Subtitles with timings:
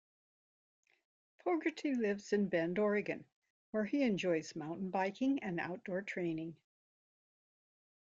[1.43, 3.23] Fogarty lives in Bend, Oregon,
[3.69, 6.55] where he enjoys mountain biking and outdoor training.